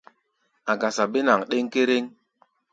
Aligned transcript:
A̧ 0.71 0.77
gasa 0.81 1.05
bénaŋ 1.13 1.39
ɗéŋkéréŋ. 1.49 2.03